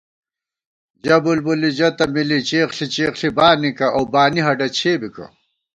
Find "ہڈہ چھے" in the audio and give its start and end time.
4.47-4.91